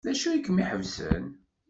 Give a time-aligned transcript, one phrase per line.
[0.05, 1.23] D acu ay kem-iḥebsen?